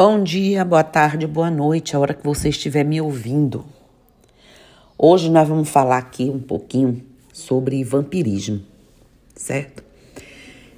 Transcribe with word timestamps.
Bom 0.00 0.22
dia, 0.22 0.64
boa 0.64 0.84
tarde, 0.84 1.26
boa 1.26 1.50
noite, 1.50 1.96
a 1.96 1.98
hora 1.98 2.14
que 2.14 2.24
você 2.24 2.50
estiver 2.50 2.84
me 2.84 3.00
ouvindo. 3.00 3.64
Hoje 4.96 5.28
nós 5.28 5.48
vamos 5.48 5.68
falar 5.68 5.98
aqui 5.98 6.30
um 6.30 6.38
pouquinho 6.38 7.02
sobre 7.32 7.82
vampirismo, 7.82 8.60
certo? 9.34 9.82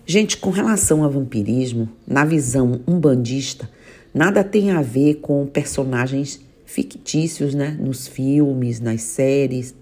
Gente, 0.07 0.39
com 0.39 0.49
relação 0.49 1.05
ao 1.05 1.11
vampirismo, 1.11 1.87
na 2.07 2.25
visão 2.25 2.81
umbandista, 2.89 3.69
nada 4.15 4.43
tem 4.43 4.71
a 4.71 4.81
ver 4.81 5.17
com 5.17 5.47
personagens 5.47 6.41
fictícios, 6.65 7.55
né? 7.55 7.77
Nos 7.79 8.09
filmes, 8.09 8.81
nas 8.81 9.03
séries. 9.03 9.75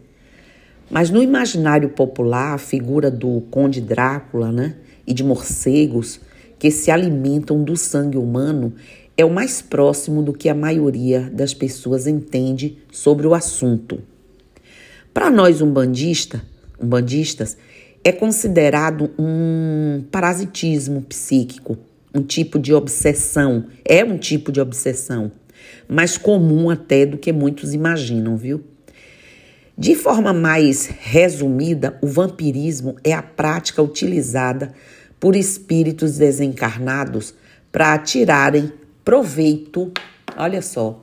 Mas 0.91 1.11
no 1.11 1.23
imaginário 1.23 1.91
popular, 1.91 2.55
a 2.55 2.59
figura 2.59 3.09
do 3.09 3.41
Conde 3.52 3.80
Drácula, 3.80 4.50
né? 4.50 4.75
E 5.07 5.14
de 5.14 5.23
morcegos 5.23 6.20
que 6.59 6.73
se 6.73 6.91
alimentam 6.91 7.62
do 7.62 7.77
sangue 7.77 8.18
humano 8.18 8.75
é 9.19 9.25
o 9.25 9.30
mais 9.30 9.61
próximo 9.61 10.23
do 10.23 10.33
que 10.33 10.48
a 10.48 10.55
maioria 10.55 11.29
das 11.33 11.52
pessoas 11.52 12.06
entende 12.06 12.79
sobre 12.93 13.27
o 13.27 13.34
assunto. 13.34 14.01
Para 15.12 15.29
nós 15.29 15.60
umbandista, 15.60 16.41
umbandistas, 16.80 17.57
é 18.05 18.12
considerado 18.12 19.10
um 19.19 20.05
parasitismo 20.12 21.02
psíquico, 21.02 21.77
um 22.15 22.23
tipo 22.23 22.60
de 22.60 22.73
obsessão, 22.73 23.66
é 23.84 24.05
um 24.05 24.16
tipo 24.16 24.52
de 24.52 24.60
obsessão, 24.60 25.32
mais 25.88 26.16
comum 26.16 26.71
até 26.71 27.05
do 27.05 27.19
que 27.19 27.32
muitos 27.32 27.74
imaginam, 27.74 28.37
viu? 28.37 28.62
De 29.77 29.96
forma 29.96 30.32
mais 30.32 30.87
resumida, 30.87 31.98
o 32.01 32.07
vampirismo 32.07 32.96
é 33.02 33.12
a 33.12 33.23
prática 33.23 33.82
utilizada 33.82 34.73
por 35.19 35.35
espíritos 35.35 36.19
desencarnados 36.19 37.35
para 37.73 37.98
tirarem 37.98 38.73
proveito, 39.09 39.91
olha 40.37 40.61
só, 40.61 41.03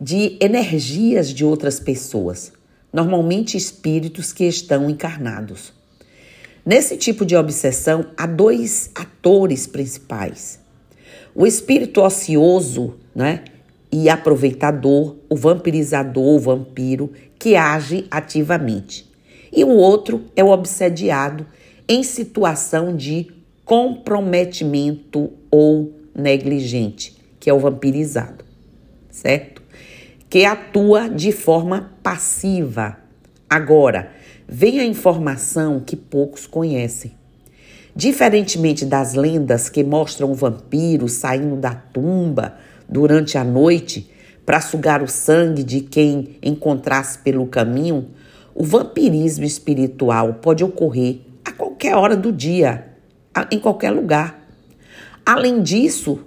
de 0.00 0.38
energias 0.40 1.28
de 1.28 1.44
outras 1.44 1.78
pessoas, 1.78 2.50
normalmente 2.90 3.58
espíritos 3.58 4.32
que 4.32 4.44
estão 4.44 4.88
encarnados. 4.88 5.70
Nesse 6.64 6.96
tipo 6.96 7.26
de 7.26 7.36
obsessão, 7.36 8.06
há 8.16 8.24
dois 8.24 8.90
atores 8.94 9.66
principais: 9.66 10.58
o 11.34 11.46
espírito 11.46 12.00
ocioso, 12.00 12.94
né? 13.14 13.44
E 13.92 14.08
aproveitador, 14.08 15.16
o 15.28 15.36
vampirizador, 15.36 16.36
o 16.36 16.40
vampiro, 16.40 17.12
que 17.38 17.54
age 17.54 18.06
ativamente. 18.10 19.12
E 19.52 19.62
o 19.62 19.76
outro 19.76 20.24
é 20.34 20.42
o 20.42 20.48
obsediado 20.48 21.46
em 21.86 22.02
situação 22.02 22.96
de 22.96 23.26
comprometimento 23.62 25.34
ou 25.50 25.92
negligente, 26.14 27.15
que 27.46 27.50
é 27.50 27.54
o 27.54 27.60
vampirizado, 27.60 28.44
certo? 29.08 29.62
Que 30.28 30.44
atua 30.44 31.08
de 31.08 31.30
forma 31.30 31.92
passiva. 32.02 32.96
Agora, 33.48 34.10
vem 34.48 34.80
a 34.80 34.84
informação 34.84 35.78
que 35.78 35.94
poucos 35.94 36.44
conhecem. 36.44 37.12
Diferentemente 37.94 38.84
das 38.84 39.14
lendas 39.14 39.68
que 39.68 39.84
mostram 39.84 40.32
o 40.32 40.34
vampiro 40.34 41.08
saindo 41.08 41.54
da 41.54 41.72
tumba 41.72 42.58
durante 42.88 43.38
a 43.38 43.44
noite 43.44 44.10
para 44.44 44.60
sugar 44.60 45.00
o 45.00 45.06
sangue 45.06 45.62
de 45.62 45.82
quem 45.82 46.38
encontrasse 46.42 47.18
pelo 47.18 47.46
caminho, 47.46 48.08
o 48.56 48.64
vampirismo 48.64 49.44
espiritual 49.44 50.34
pode 50.42 50.64
ocorrer 50.64 51.20
a 51.44 51.52
qualquer 51.52 51.94
hora 51.94 52.16
do 52.16 52.32
dia, 52.32 52.88
em 53.52 53.60
qualquer 53.60 53.92
lugar. 53.92 54.36
Além 55.24 55.62
disso, 55.62 56.26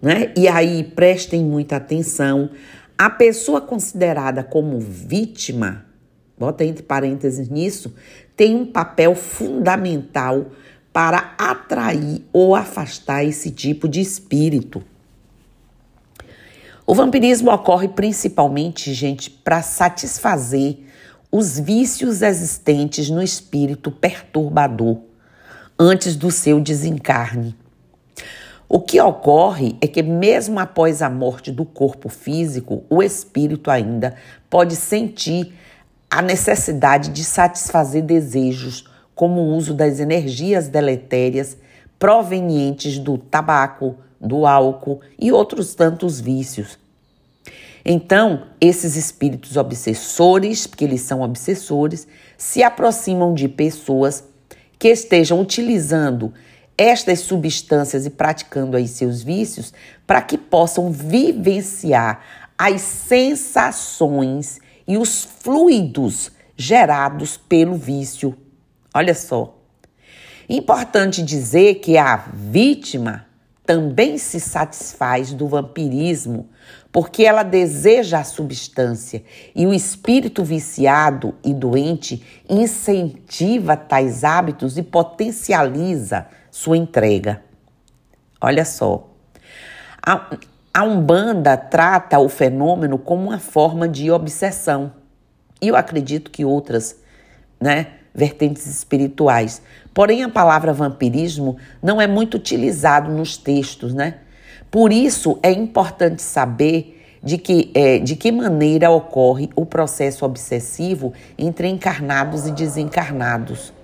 né? 0.00 0.32
E 0.36 0.48
aí 0.48 0.84
prestem 0.84 1.44
muita 1.44 1.76
atenção. 1.76 2.50
A 2.96 3.10
pessoa 3.10 3.60
considerada 3.60 4.42
como 4.42 4.80
vítima, 4.80 5.84
bota 6.38 6.64
entre 6.64 6.82
parênteses 6.82 7.48
nisso, 7.48 7.94
tem 8.36 8.54
um 8.54 8.66
papel 8.66 9.14
fundamental 9.14 10.46
para 10.92 11.34
atrair 11.38 12.24
ou 12.32 12.54
afastar 12.54 13.24
esse 13.24 13.50
tipo 13.50 13.86
de 13.88 14.00
espírito. 14.00 14.82
O 16.86 16.94
vampirismo 16.94 17.50
ocorre 17.50 17.88
principalmente, 17.88 18.94
gente, 18.94 19.28
para 19.28 19.60
satisfazer 19.60 20.78
os 21.30 21.58
vícios 21.58 22.22
existentes 22.22 23.10
no 23.10 23.22
espírito 23.22 23.90
perturbador 23.90 25.00
antes 25.78 26.16
do 26.16 26.30
seu 26.30 26.60
desencarne. 26.60 27.54
O 28.68 28.80
que 28.80 29.00
ocorre 29.00 29.76
é 29.80 29.86
que, 29.86 30.02
mesmo 30.02 30.58
após 30.58 31.00
a 31.00 31.08
morte 31.08 31.52
do 31.52 31.64
corpo 31.64 32.08
físico, 32.08 32.82
o 32.90 33.00
espírito 33.00 33.70
ainda 33.70 34.16
pode 34.50 34.74
sentir 34.74 35.54
a 36.10 36.20
necessidade 36.20 37.10
de 37.10 37.22
satisfazer 37.22 38.02
desejos, 38.02 38.84
como 39.14 39.40
o 39.40 39.56
uso 39.56 39.72
das 39.72 40.00
energias 40.00 40.68
deletérias 40.68 41.56
provenientes 41.98 42.98
do 42.98 43.16
tabaco, 43.16 43.96
do 44.20 44.46
álcool 44.46 45.00
e 45.18 45.30
outros 45.30 45.74
tantos 45.74 46.20
vícios. 46.20 46.78
Então, 47.84 48.48
esses 48.60 48.96
espíritos 48.96 49.56
obsessores, 49.56 50.66
porque 50.66 50.84
eles 50.84 51.02
são 51.02 51.22
obsessores, 51.22 52.08
se 52.36 52.62
aproximam 52.64 53.32
de 53.32 53.48
pessoas 53.48 54.24
que 54.76 54.88
estejam 54.88 55.40
utilizando 55.40 56.34
estas 56.78 57.20
substâncias 57.20 58.06
e 58.06 58.10
praticando 58.10 58.76
aí 58.76 58.86
seus 58.86 59.22
vícios 59.22 59.72
para 60.06 60.20
que 60.20 60.36
possam 60.36 60.90
vivenciar 60.90 62.20
as 62.58 62.80
sensações 62.82 64.60
e 64.86 64.96
os 64.96 65.24
fluidos 65.24 66.30
gerados 66.56 67.36
pelo 67.36 67.76
vício. 67.76 68.36
Olha 68.94 69.14
só. 69.14 69.54
Importante 70.48 71.22
dizer 71.22 71.76
que 71.76 71.98
a 71.98 72.16
vítima 72.32 73.26
também 73.66 74.16
se 74.16 74.38
satisfaz 74.38 75.32
do 75.34 75.48
vampirismo, 75.48 76.48
porque 76.92 77.24
ela 77.24 77.42
deseja 77.42 78.20
a 78.20 78.24
substância 78.24 79.24
e 79.54 79.66
o 79.66 79.74
espírito 79.74 80.44
viciado 80.44 81.34
e 81.44 81.52
doente 81.52 82.22
incentiva 82.48 83.76
tais 83.76 84.22
hábitos 84.22 84.78
e 84.78 84.82
potencializa 84.84 86.28
sua 86.56 86.78
entrega. 86.78 87.42
Olha 88.40 88.64
só. 88.64 89.10
A, 90.04 90.38
a 90.72 90.84
Umbanda 90.84 91.54
trata 91.54 92.18
o 92.18 92.30
fenômeno 92.30 92.98
como 92.98 93.24
uma 93.28 93.38
forma 93.38 93.86
de 93.86 94.10
obsessão. 94.10 94.90
E 95.60 95.68
eu 95.68 95.76
acredito 95.76 96.30
que 96.30 96.46
outras, 96.46 96.96
né, 97.60 97.88
vertentes 98.14 98.66
espirituais. 98.66 99.60
Porém, 99.92 100.22
a 100.22 100.30
palavra 100.30 100.72
vampirismo 100.72 101.58
não 101.82 102.00
é 102.00 102.06
muito 102.06 102.38
utilizado 102.38 103.12
nos 103.12 103.36
textos, 103.36 103.92
né? 103.92 104.14
Por 104.70 104.94
isso 104.94 105.38
é 105.42 105.52
importante 105.52 106.22
saber 106.22 107.18
de 107.22 107.36
que, 107.36 107.70
é, 107.74 107.98
de 107.98 108.16
que 108.16 108.32
maneira 108.32 108.90
ocorre 108.90 109.50
o 109.54 109.66
processo 109.66 110.24
obsessivo 110.24 111.12
entre 111.36 111.68
encarnados 111.68 112.46
e 112.46 112.50
desencarnados. 112.50 113.75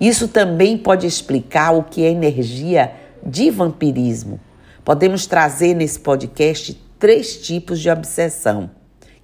Isso 0.00 0.28
também 0.28 0.76
pode 0.76 1.06
explicar 1.06 1.72
o 1.72 1.84
que 1.84 2.04
é 2.04 2.10
energia 2.10 2.92
de 3.24 3.50
vampirismo. 3.50 4.40
Podemos 4.84 5.26
trazer 5.26 5.74
nesse 5.74 6.00
podcast 6.00 6.80
três 6.98 7.36
tipos 7.36 7.80
de 7.80 7.88
obsessão, 7.88 8.70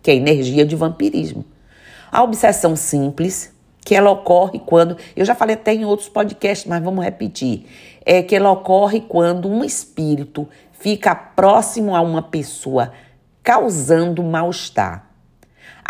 que 0.03 0.11
é 0.11 0.15
a 0.15 0.17
energia 0.17 0.65
de 0.65 0.77
vampirismo. 0.77 1.45
A 2.11 2.23
obsessão 2.23 2.77
simples, 2.77 3.53
que 3.85 3.95
ela 3.95 4.11
ocorre 4.11 4.61
quando, 4.61 4.97
eu 5.17 5.25
já 5.25 5.35
falei 5.35 5.55
até 5.55 5.75
em 5.75 5.85
outros 5.85 6.09
podcasts, 6.09 6.69
mas 6.69 6.83
vamos 6.83 7.05
repetir, 7.05 7.67
é 8.05 8.23
que 8.23 8.37
ela 8.37 8.51
ocorre 8.51 9.01
quando 9.01 9.49
um 9.49 9.65
espírito 9.65 10.49
fica 10.73 11.15
próximo 11.15 11.95
a 11.95 12.01
uma 12.01 12.23
pessoa 12.23 12.93
causando 13.43 14.23
mal-estar. 14.23 15.08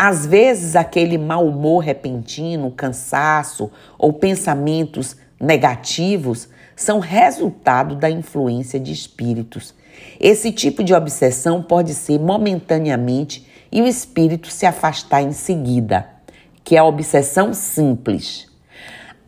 Às 0.01 0.25
vezes, 0.25 0.77
aquele 0.77 1.19
mau 1.19 1.45
humor 1.45 1.81
repentino, 1.81 2.71
cansaço 2.71 3.69
ou 3.99 4.13
pensamentos 4.13 5.17
negativos 5.41 6.49
são 6.77 7.01
resultado 7.01 7.97
da 7.97 8.09
influência 8.09 8.79
de 8.79 8.93
espíritos. 8.93 9.75
Esse 10.21 10.53
tipo 10.53 10.85
de 10.85 10.95
obsessão 10.95 11.61
pode 11.61 11.95
ser 11.95 12.21
momentaneamente 12.21 13.45
e 13.73 13.83
o 13.83 13.89
espírito 13.89 14.47
se 14.53 14.65
afastar 14.65 15.21
em 15.21 15.33
seguida, 15.33 16.09
que 16.63 16.77
é 16.77 16.79
a 16.79 16.85
obsessão 16.85 17.53
simples. 17.53 18.47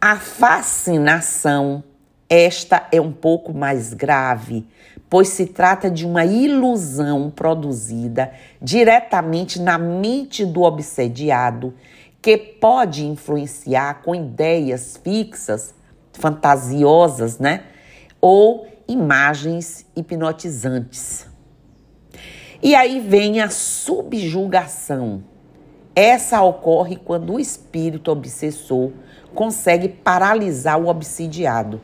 A 0.00 0.16
fascinação, 0.16 1.82
esta 2.32 2.86
é 2.92 3.00
um 3.00 3.10
pouco 3.10 3.52
mais 3.52 3.92
grave, 3.92 4.64
pois 5.10 5.30
se 5.30 5.46
trata 5.46 5.90
de 5.90 6.06
uma 6.06 6.24
ilusão 6.24 7.28
produzida 7.28 8.32
diretamente 8.62 9.60
na 9.60 9.76
mente 9.76 10.46
do 10.46 10.62
obsediado, 10.62 11.74
que 12.22 12.38
pode 12.38 13.04
influenciar 13.04 14.02
com 14.02 14.14
ideias 14.14 14.96
fixas, 15.02 15.74
fantasiosas, 16.12 17.40
né? 17.40 17.64
Ou 18.20 18.68
imagens 18.86 19.84
hipnotizantes. 19.96 21.26
E 22.62 22.76
aí 22.76 23.00
vem 23.00 23.40
a 23.40 23.50
subjugação. 23.50 25.24
Essa 25.96 26.40
ocorre 26.42 26.94
quando 26.94 27.34
o 27.34 27.40
espírito 27.40 28.12
obsessor 28.12 28.92
consegue 29.34 29.88
paralisar 29.88 30.78
o 30.80 30.86
obsidiado, 30.86 31.80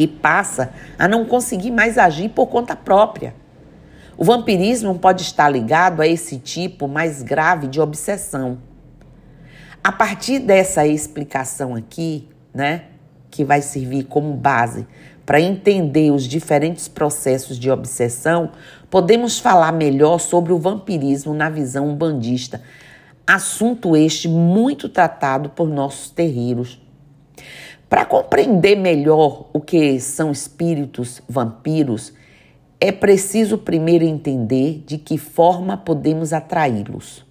que 0.00 0.06
passa 0.06 0.72
a 0.98 1.06
não 1.06 1.26
conseguir 1.26 1.70
mais 1.70 1.98
agir 1.98 2.30
por 2.30 2.46
conta 2.46 2.74
própria. 2.74 3.34
O 4.16 4.24
vampirismo 4.24 4.98
pode 4.98 5.20
estar 5.20 5.50
ligado 5.50 6.00
a 6.00 6.06
esse 6.08 6.38
tipo 6.38 6.88
mais 6.88 7.22
grave 7.22 7.66
de 7.66 7.82
obsessão. 7.82 8.56
A 9.84 9.92
partir 9.92 10.38
dessa 10.38 10.86
explicação 10.86 11.74
aqui, 11.74 12.26
né, 12.54 12.84
que 13.30 13.44
vai 13.44 13.60
servir 13.60 14.04
como 14.04 14.32
base 14.32 14.86
para 15.26 15.38
entender 15.38 16.10
os 16.10 16.24
diferentes 16.24 16.88
processos 16.88 17.58
de 17.58 17.70
obsessão, 17.70 18.52
podemos 18.88 19.38
falar 19.38 19.70
melhor 19.70 20.18
sobre 20.18 20.50
o 20.54 20.58
vampirismo 20.58 21.34
na 21.34 21.50
visão 21.50 21.90
umbandista, 21.90 22.62
assunto 23.26 23.94
este 23.94 24.28
muito 24.28 24.88
tratado 24.88 25.50
por 25.50 25.68
nossos 25.68 26.08
terreiros. 26.08 26.80
Para 27.90 28.04
compreender 28.04 28.76
melhor 28.76 29.50
o 29.52 29.60
que 29.60 29.98
são 29.98 30.30
espíritos 30.30 31.20
vampiros, 31.28 32.12
é 32.80 32.92
preciso 32.92 33.58
primeiro 33.58 34.04
entender 34.04 34.84
de 34.86 34.96
que 34.96 35.18
forma 35.18 35.76
podemos 35.76 36.32
atraí-los. 36.32 37.26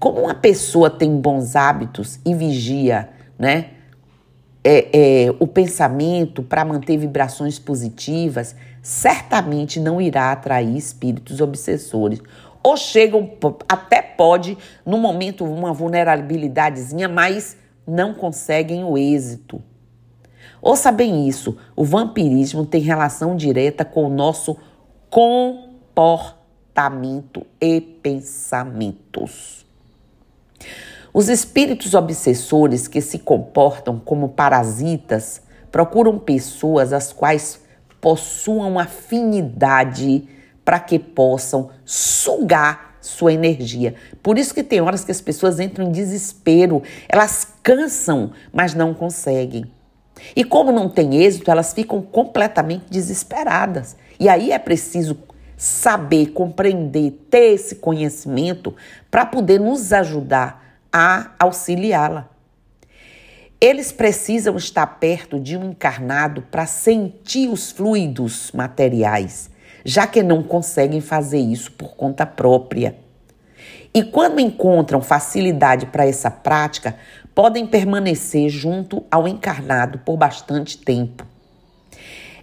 Como 0.00 0.22
uma 0.22 0.34
pessoa 0.34 0.90
tem 0.90 1.16
bons 1.16 1.54
hábitos 1.54 2.18
e 2.26 2.34
vigia, 2.34 3.08
né? 3.38 3.66
É, 4.64 4.88
é, 4.92 5.34
o 5.38 5.46
pensamento 5.46 6.42
para 6.42 6.64
manter 6.64 6.98
vibrações 6.98 7.56
positivas, 7.56 8.56
certamente 8.82 9.78
não 9.78 10.00
irá 10.00 10.32
atrair 10.32 10.76
espíritos 10.76 11.40
obsessores. 11.40 12.20
Ou 12.64 12.76
chegam, 12.76 13.30
até 13.68 14.02
pode, 14.02 14.58
no 14.84 14.98
momento, 14.98 15.44
uma 15.44 15.72
vulnerabilidadezinha, 15.72 17.08
mas 17.08 17.56
não 17.90 18.14
conseguem 18.14 18.82
o 18.84 18.96
êxito. 18.96 19.60
Ouça 20.62 20.92
bem 20.92 21.26
isso: 21.26 21.56
o 21.74 21.84
vampirismo 21.84 22.64
tem 22.64 22.80
relação 22.80 23.36
direta 23.36 23.84
com 23.84 24.04
o 24.04 24.10
nosso 24.10 24.56
comportamento 25.10 27.44
e 27.60 27.80
pensamentos. 27.80 29.66
Os 31.12 31.28
espíritos 31.28 31.94
obsessores 31.94 32.86
que 32.86 33.00
se 33.00 33.18
comportam 33.18 33.98
como 33.98 34.28
parasitas 34.28 35.42
procuram 35.72 36.16
pessoas 36.16 36.92
as 36.92 37.12
quais 37.12 37.60
possuam 38.00 38.78
afinidade 38.78 40.28
para 40.64 40.78
que 40.78 41.00
possam 41.00 41.70
sugar 41.84 42.89
sua 43.10 43.32
energia. 43.32 43.94
Por 44.22 44.38
isso 44.38 44.54
que 44.54 44.62
tem 44.62 44.80
horas 44.80 45.04
que 45.04 45.12
as 45.12 45.20
pessoas 45.20 45.60
entram 45.60 45.86
em 45.86 45.92
desespero, 45.92 46.82
elas 47.08 47.46
cansam, 47.62 48.32
mas 48.52 48.74
não 48.74 48.94
conseguem. 48.94 49.70
E 50.34 50.44
como 50.44 50.72
não 50.72 50.88
tem 50.88 51.22
êxito, 51.22 51.50
elas 51.50 51.72
ficam 51.72 52.00
completamente 52.02 52.84
desesperadas. 52.90 53.96
E 54.18 54.28
aí 54.28 54.52
é 54.52 54.58
preciso 54.58 55.16
saber, 55.56 56.32
compreender, 56.32 57.26
ter 57.30 57.54
esse 57.54 57.76
conhecimento 57.76 58.74
para 59.10 59.26
poder 59.26 59.60
nos 59.60 59.92
ajudar 59.92 60.78
a 60.92 61.32
auxiliá-la. 61.38 62.28
Eles 63.60 63.92
precisam 63.92 64.56
estar 64.56 64.86
perto 64.86 65.38
de 65.38 65.56
um 65.56 65.70
encarnado 65.70 66.42
para 66.50 66.64
sentir 66.64 67.48
os 67.48 67.70
fluidos 67.70 68.50
materiais, 68.52 69.49
já 69.84 70.06
que 70.06 70.22
não 70.22 70.42
conseguem 70.42 71.00
fazer 71.00 71.38
isso 71.38 71.72
por 71.72 71.94
conta 71.94 72.26
própria. 72.26 72.96
E 73.92 74.04
quando 74.04 74.40
encontram 74.40 75.00
facilidade 75.00 75.86
para 75.86 76.06
essa 76.06 76.30
prática, 76.30 76.94
podem 77.34 77.66
permanecer 77.66 78.48
junto 78.48 79.04
ao 79.10 79.26
encarnado 79.26 79.98
por 79.98 80.16
bastante 80.16 80.78
tempo. 80.78 81.26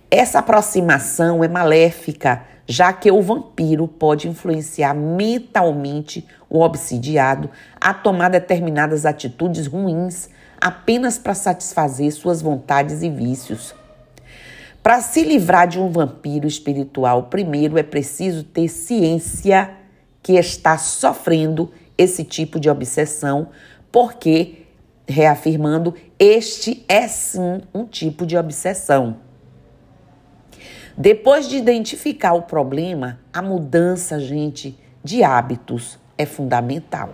Essa 0.09 0.39
aproximação 0.39 1.43
é 1.43 1.47
maléfica, 1.47 2.43
já 2.65 2.91
que 2.91 3.11
o 3.11 3.21
vampiro 3.21 3.87
pode 3.87 4.27
influenciar 4.27 4.93
mentalmente 4.93 6.25
o 6.49 6.61
obsidiado 6.61 7.49
a 7.79 7.93
tomar 7.93 8.29
determinadas 8.29 9.05
atitudes 9.05 9.67
ruins 9.67 10.29
apenas 10.59 11.17
para 11.17 11.33
satisfazer 11.33 12.11
suas 12.11 12.41
vontades 12.41 13.03
e 13.03 13.09
vícios. 13.09 13.73
Para 14.87 15.01
se 15.01 15.21
livrar 15.21 15.67
de 15.67 15.77
um 15.77 15.89
vampiro 15.89 16.47
espiritual, 16.47 17.23
primeiro 17.23 17.77
é 17.77 17.83
preciso 17.83 18.45
ter 18.45 18.69
ciência 18.69 19.71
que 20.23 20.39
está 20.39 20.77
sofrendo 20.77 21.73
esse 21.97 22.23
tipo 22.23 22.57
de 22.57 22.69
obsessão, 22.69 23.49
porque 23.91 24.65
reafirmando, 25.05 25.93
este 26.17 26.85
é 26.87 27.05
sim 27.05 27.59
um 27.73 27.83
tipo 27.83 28.25
de 28.25 28.37
obsessão. 28.37 29.17
Depois 30.97 31.49
de 31.49 31.57
identificar 31.57 32.31
o 32.31 32.43
problema, 32.43 33.19
a 33.33 33.41
mudança, 33.41 34.17
gente, 34.21 34.79
de 35.03 35.21
hábitos 35.21 35.99
é 36.17 36.25
fundamental. 36.25 37.13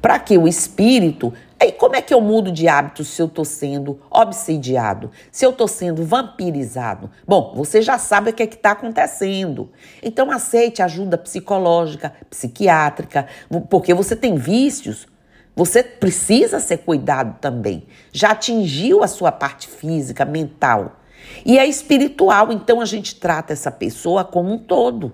Para 0.00 0.20
que 0.20 0.38
o 0.38 0.46
espírito. 0.46 1.32
Aí, 1.60 1.72
como 1.72 1.94
é 1.94 2.00
que 2.00 2.14
eu 2.14 2.20
mudo 2.20 2.50
de 2.50 2.66
hábitos 2.68 3.08
se 3.08 3.20
eu 3.20 3.26
estou 3.26 3.44
sendo 3.44 4.00
obsidiado? 4.10 5.10
Se 5.30 5.44
eu 5.44 5.50
estou 5.50 5.68
sendo 5.68 6.02
vampirizado? 6.04 7.10
Bom, 7.28 7.52
você 7.54 7.82
já 7.82 7.98
sabe 7.98 8.30
o 8.30 8.32
que 8.32 8.42
é 8.42 8.46
está 8.46 8.70
acontecendo. 8.70 9.70
Então, 10.02 10.30
aceite 10.30 10.82
ajuda 10.82 11.18
psicológica, 11.18 12.14
psiquiátrica, 12.30 13.26
porque 13.68 13.92
você 13.92 14.16
tem 14.16 14.36
vícios 14.36 15.06
você 15.54 15.82
precisa 15.82 16.58
ser 16.60 16.78
cuidado 16.78 17.38
também. 17.38 17.86
Já 18.12 18.30
atingiu 18.30 19.02
a 19.02 19.06
sua 19.06 19.30
parte 19.30 19.68
física, 19.68 20.24
mental. 20.24 21.00
E 21.44 21.58
é 21.58 21.66
espiritual, 21.66 22.50
então 22.50 22.80
a 22.80 22.84
gente 22.84 23.16
trata 23.16 23.52
essa 23.52 23.70
pessoa 23.70 24.24
como 24.24 24.52
um 24.52 24.58
todo. 24.58 25.12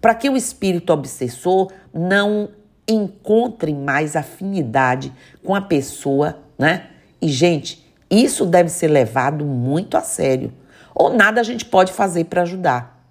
Para 0.00 0.14
que 0.14 0.30
o 0.30 0.36
espírito 0.36 0.92
obsessor 0.92 1.72
não 1.92 2.50
encontre 2.88 3.74
mais 3.74 4.16
afinidade 4.16 5.12
com 5.44 5.54
a 5.54 5.60
pessoa, 5.60 6.38
né? 6.58 6.88
E, 7.20 7.28
gente, 7.28 7.84
isso 8.10 8.46
deve 8.46 8.68
ser 8.68 8.88
levado 8.88 9.44
muito 9.44 9.96
a 9.96 10.00
sério. 10.00 10.52
Ou 10.94 11.12
nada 11.12 11.40
a 11.40 11.44
gente 11.44 11.64
pode 11.64 11.92
fazer 11.92 12.24
para 12.24 12.42
ajudar. 12.42 13.08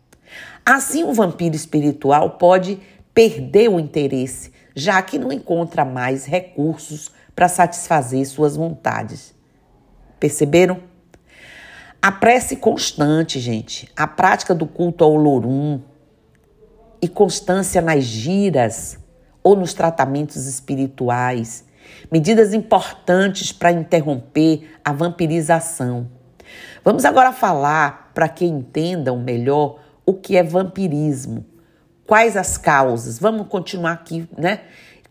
Assim, 0.66 1.04
o 1.04 1.14
vampiro 1.14 1.56
espiritual 1.56 2.32
pode 2.32 2.80
perder 3.14 3.70
o 3.70 3.80
interesse 3.80 4.52
já 4.76 5.02
que 5.02 5.18
não 5.18 5.32
encontra 5.32 5.86
mais 5.86 6.26
recursos 6.26 7.10
para 7.34 7.48
satisfazer 7.48 8.28
suas 8.28 8.58
vontades. 8.58 9.34
Perceberam? 10.20 10.82
A 12.02 12.12
prece 12.12 12.58
constante, 12.58 13.40
gente, 13.40 13.90
a 13.96 14.06
prática 14.06 14.54
do 14.54 14.68
culto 14.68 15.04
ao 15.04 15.14
Olorum 15.14 15.82
e 17.02 17.08
constância 17.08 17.82
nas 17.82 18.04
giras 18.04 19.00
ou 19.46 19.56
nos 19.56 19.74
tratamentos 19.74 20.46
espirituais, 20.46 21.64
medidas 22.12 22.54
importantes 22.54 23.54
para 23.54 23.72
interromper 23.72 24.68
a 24.84 24.92
vampirização. 24.92 26.10
Vamos 26.84 27.06
agora 27.06 27.32
falar 27.32 28.12
para 28.14 28.28
que 28.28 28.46
entendam 28.46 29.18
melhor 29.18 29.80
o 30.06 30.14
que 30.14 30.36
é 30.36 30.44
vampirismo 30.44 31.46
Quais 32.06 32.38
as 32.38 32.56
causas? 32.58 33.18
Vamos 33.18 33.48
continuar 33.48 33.94
aqui, 33.94 34.28
né? 34.38 34.62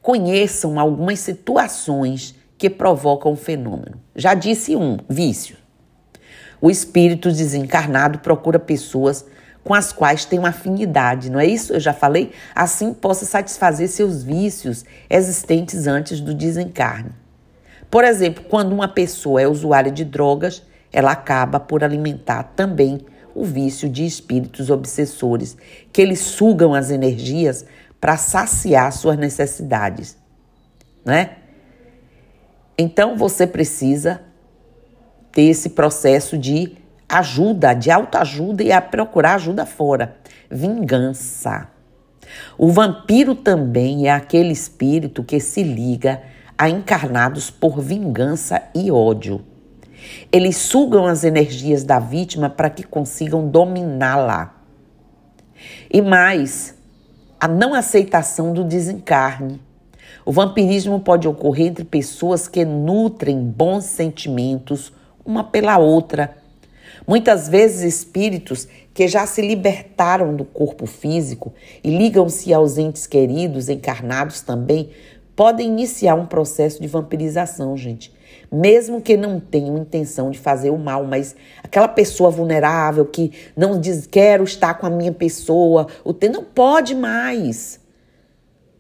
Conheçam 0.01 0.79
algumas 0.79 1.19
situações 1.19 2.37
que 2.57 2.71
provocam 2.71 3.33
o 3.33 3.37
fenômeno. 3.37 4.01
Já 4.15 4.35
disse 4.35 4.77
um, 4.77 4.99
vício. 5.09 5.57
O 6.61 6.71
espírito 6.71 7.33
desencarnado 7.33 8.21
procura 8.21 8.61
pessoas 8.61 9.27
com 9.65 9.73
as 9.73 9.93
quais 9.93 10.27
tem 10.27 10.39
uma 10.39 10.51
afinidade, 10.51 11.31
não 11.31 11.41
é 11.41 11.47
isso? 11.47 11.73
Eu 11.73 11.81
já 11.81 11.95
falei? 11.95 12.33
Assim 12.55 12.93
possa 12.93 13.25
satisfazer 13.25 13.89
seus 13.89 14.23
vícios 14.23 14.85
existentes 15.09 15.87
antes 15.87 16.21
do 16.21 16.35
desencarne. 16.35 17.11
Por 17.91 18.05
exemplo, 18.05 18.45
quando 18.45 18.73
uma 18.73 18.89
pessoa 18.89 19.41
é 19.41 19.49
usuária 19.49 19.91
de 19.91 20.05
drogas, 20.05 20.63
ela 20.93 21.13
acaba 21.13 21.59
por 21.59 21.83
alimentar 21.83 22.53
também 22.55 23.01
o 23.35 23.45
vício 23.45 23.89
de 23.89 24.05
espíritos 24.05 24.71
obsessores, 24.71 25.57
que 25.93 26.01
eles 26.01 26.21
sugam 26.21 26.75
as 26.75 26.91
energias 26.91 27.65
para 28.01 28.17
saciar 28.17 28.93
suas 28.93 29.17
necessidades, 29.17 30.17
né? 31.05 31.39
Então 32.77 33.17
você 33.17 33.47
precisa 33.47 34.21
ter 35.33 35.45
esse 35.45 35.71
processo 35.71 36.37
de 36.37 36.77
ajuda, 37.19 37.75
de 37.75 37.91
autoajuda 37.91 38.63
e 38.63 38.73
a 38.73 38.81
procurar 38.81 39.35
ajuda 39.35 39.65
fora. 39.67 40.17
Vingança. 40.51 41.69
O 42.57 42.71
vampiro 42.71 43.35
também 43.35 44.09
é 44.09 44.13
aquele 44.13 44.53
espírito 44.53 45.23
que 45.23 45.39
se 45.41 45.63
liga 45.63 46.23
a 46.57 46.69
encarnados 46.69 47.51
por 47.51 47.81
vingança 47.81 48.63
e 48.75 48.91
ódio. 48.91 49.45
Eles 50.31 50.57
sugam 50.57 51.07
as 51.07 51.25
energias 51.25 51.85
da 51.85 51.99
vítima 51.99 52.51
para 52.51 52.71
que 52.71 52.83
consigam 52.83 53.49
dominá-la. 53.49 54.55
E 55.91 56.03
mais, 56.03 56.75
a 57.41 57.49
não 57.49 57.75
aceitação 57.75 58.53
do 58.53 58.65
desencarne. 58.65 59.61
O 60.25 60.33
vampirismo 60.33 61.01
pode 61.01 61.29
ocorrer 61.29 61.69
entre 61.69 61.85
pessoas 61.85 62.49
que 62.49 62.65
nutrem 62.65 63.39
bons 63.43 63.85
sentimentos 63.85 64.93
uma 65.25 65.45
pela 65.45 65.79
outra. 65.79 66.37
Muitas 67.07 67.49
vezes, 67.49 67.83
espíritos 67.83 68.67
que 68.95 69.07
já 69.07 69.27
se 69.27 69.43
libertaram 69.43 70.35
do 70.35 70.45
corpo 70.45 70.87
físico 70.87 71.53
e 71.83 71.97
ligam-se 71.97 72.53
aos 72.55 72.79
entes 72.79 73.07
queridos 73.07 73.69
encarnados 73.69 74.41
também 74.41 74.91
podem 75.37 75.69
iniciar 75.69 76.15
um 76.15 76.27
processo 76.27 76.81
de 76.81 76.89
vampirização, 76.89 77.77
gente. 77.77 78.15
Mesmo 78.51 79.01
que 79.01 79.17
não 79.17 79.41
tenham 79.41 79.77
intenção 79.77 80.31
de 80.31 80.39
fazer 80.39 80.71
o 80.71 80.79
mal, 80.79 81.05
mas 81.05 81.35
aquela 81.63 81.89
pessoa 81.89 82.31
vulnerável 82.31 83.05
que 83.05 83.33
não 83.57 83.81
diz 83.81 84.07
quero 84.07 84.45
estar 84.45 84.75
com 84.75 84.87
a 84.87 84.91
minha 84.91 85.13
pessoa, 85.13 85.89
o 86.05 86.13
ter 86.13 86.29
não 86.29 86.45
pode 86.45 86.95
mais. 86.95 87.81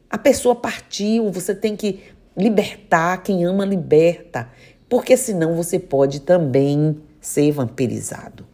A 0.08 0.16
pessoa 0.16 0.54
partiu, 0.54 1.30
você 1.30 1.54
tem 1.54 1.74
que 1.74 2.00
libertar, 2.36 3.22
quem 3.22 3.44
ama 3.44 3.64
liberta, 3.64 4.48
porque 4.88 5.16
senão 5.16 5.54
você 5.56 5.78
pode 5.78 6.20
também 6.20 7.00
ser 7.26 7.52
vampirizado. 7.52 8.46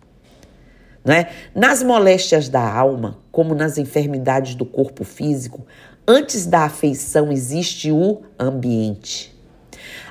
Não 1.05 1.15
é? 1.15 1.31
Nas 1.55 1.83
moléstias 1.83 2.49
da 2.49 2.63
alma, 2.63 3.19
como 3.33 3.55
nas 3.55 3.79
enfermidades 3.79 4.55
do 4.55 4.67
corpo 4.67 5.03
físico, 5.03 5.67
Antes 6.13 6.45
da 6.45 6.65
afeição 6.65 7.31
existe 7.31 7.93
o 7.93 8.23
ambiente. 8.37 9.33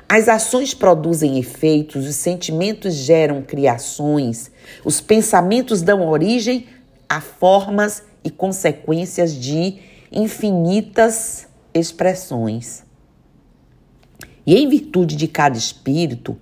As 0.08 0.30
ações 0.30 0.72
produzem 0.72 1.38
efeitos, 1.38 2.06
os 2.06 2.16
sentimentos 2.16 2.94
geram 2.94 3.42
criações, 3.42 4.50
os 4.82 4.98
pensamentos 4.98 5.82
dão 5.82 6.08
origem 6.08 6.66
a 7.06 7.20
formas 7.20 8.02
e 8.24 8.30
consequências 8.30 9.34
de 9.34 9.78
infinitas 10.10 11.46
expressões. 11.74 12.82
E 14.46 14.56
em 14.56 14.70
virtude 14.70 15.16
de 15.16 15.28
cada 15.28 15.58
espírito, 15.58 16.34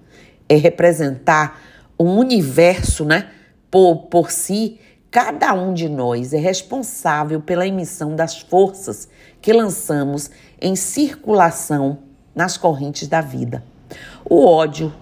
é 0.49 0.55
representar 0.55 1.61
um 1.99 2.17
universo, 2.19 3.05
né, 3.05 3.31
por, 3.71 4.07
por 4.07 4.31
si, 4.31 4.78
Cada 5.11 5.55
um 5.55 5.73
de 5.73 5.88
nós 5.88 6.35
é 6.35 6.38
responsável 6.38 7.40
pela 7.40 7.67
emissão 7.67 8.14
das 8.14 8.38
forças 8.38 9.09
que 9.40 9.52
lançamos 9.55 10.31
em 10.61 10.76
circulação 10.76 12.00
nas 12.35 12.59
correntes 12.59 13.09
da 13.09 13.23
vida. 13.23 13.64
O 14.28 14.45
ódio, 14.45 14.93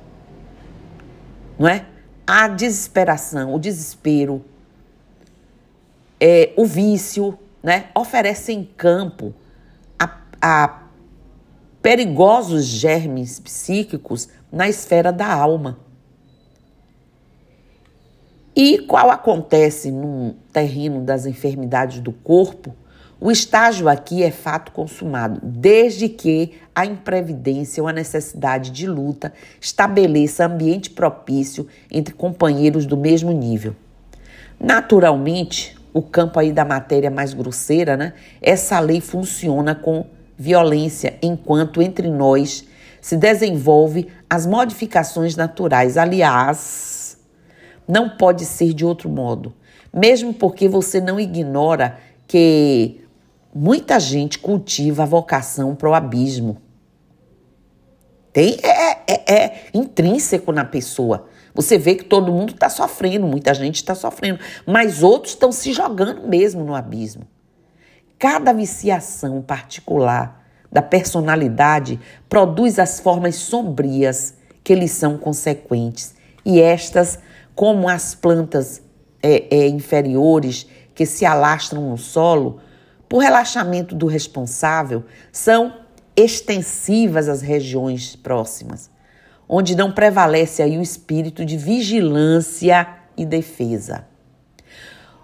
não 1.59 1.69
é? 1.69 1.87
A 2.25 2.47
desesperação, 2.47 3.53
o 3.53 3.59
desespero, 3.59 4.45
é, 6.21 6.53
o 6.57 6.65
vício, 6.65 7.37
né? 7.61 7.87
Oferecem 7.93 8.63
campo 8.77 9.35
a, 9.99 10.19
a 10.41 10.83
perigosos 11.83 12.65
germes 12.65 13.41
psíquicos 13.41 14.29
na 14.53 14.69
esfera 14.69 15.13
da 15.13 15.33
alma. 15.33 15.79
E 18.57 18.79
qual 18.79 19.11
acontece 19.11 19.91
no 19.91 20.35
terreno 20.51 21.03
das 21.03 21.27
enfermidades 21.27 22.01
do 22.01 22.11
corpo, 22.11 22.75
o 23.21 23.31
estágio 23.31 23.87
aqui 23.87 24.23
é 24.23 24.31
fato 24.31 24.73
consumado, 24.73 25.41
desde 25.43 26.09
que 26.09 26.55
a 26.75 26.87
imprevidência 26.87 27.83
ou 27.83 27.89
a 27.89 27.93
necessidade 27.93 28.71
de 28.71 28.87
luta 28.87 29.31
estabeleça 29.61 30.47
ambiente 30.47 30.89
propício 30.89 31.67
entre 31.91 32.15
companheiros 32.15 32.87
do 32.87 32.97
mesmo 32.97 33.31
nível. 33.31 33.77
Naturalmente, 34.59 35.77
o 35.93 36.01
campo 36.01 36.39
aí 36.39 36.51
da 36.51 36.65
matéria 36.65 37.11
mais 37.11 37.35
grosseira, 37.35 37.95
né? 37.95 38.15
Essa 38.41 38.81
lei 38.81 39.03
funciona 39.03 39.75
com 39.75 40.07
violência, 40.37 41.19
enquanto 41.21 41.83
entre 41.83 42.09
nós 42.11 42.65
se 43.03 43.19
desenvolve 43.19 44.09
as 44.29 44.47
modificações 44.47 45.37
naturais. 45.37 45.97
Aliás, 45.97 47.06
não 47.87 48.09
pode 48.09 48.45
ser 48.45 48.73
de 48.73 48.85
outro 48.85 49.09
modo. 49.09 49.55
Mesmo 49.93 50.35
porque 50.35 50.69
você 50.69 51.01
não 51.01 51.19
ignora 51.19 51.99
que 52.27 53.01
muita 53.55 53.99
gente 53.99 54.39
cultiva 54.39 55.05
a 55.05 55.07
vocação 55.07 55.75
para 55.75 55.89
o 55.89 55.95
abismo. 55.95 56.59
Tem, 58.33 58.59
é, 58.63 58.91
é, 59.07 59.35
é 59.35 59.67
intrínseco 59.73 60.53
na 60.53 60.65
pessoa. 60.65 61.29
Você 61.55 61.79
vê 61.79 61.95
que 61.95 62.05
todo 62.05 62.31
mundo 62.31 62.53
está 62.53 62.69
sofrendo, 62.69 63.27
muita 63.27 63.55
gente 63.55 63.77
está 63.77 63.95
sofrendo, 63.95 64.41
mas 64.67 65.03
outros 65.03 65.33
estão 65.33 65.51
se 65.51 65.73
jogando 65.73 66.29
mesmo 66.29 66.63
no 66.63 66.75
abismo. 66.75 67.27
Cada 68.19 68.53
viciação 68.53 69.41
particular 69.41 70.45
da 70.71 70.83
personalidade 70.83 71.99
produz 72.29 72.79
as 72.79 73.01
formas 73.01 73.37
sombrias 73.37 74.35
que 74.63 74.75
lhes 74.75 74.91
são 74.91 75.17
consequentes, 75.17 76.15
e 76.45 76.61
estas 76.61 77.19
como 77.57 77.89
as 77.89 78.15
plantas 78.15 78.83
é, 79.23 79.47
é, 79.51 79.67
inferiores 79.67 80.67
que 80.95 81.07
se 81.07 81.25
alastram 81.25 81.91
no 81.91 81.99
solo, 81.99 82.61
por 83.09 83.23
relaxamento 83.23 83.95
do 83.95 84.07
responsável, 84.07 85.05
são 85.33 85.75
extensivas 86.15 87.29
às 87.29 87.41
regiões 87.41 88.15
próximas, 88.15 88.91
onde 89.49 89.75
não 89.75 89.91
prevalece 89.91 90.63
aí 90.63 90.77
o 90.77 90.83
espírito 90.83 91.45
de 91.45 91.57
vigilância 91.57 92.87
e 93.17 93.25
defesa. 93.25 94.07